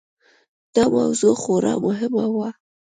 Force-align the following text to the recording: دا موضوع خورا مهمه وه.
دا 0.75 0.83
موضوع 0.95 1.33
خورا 1.41 1.73
مهمه 1.85 2.25
وه. 2.35 2.49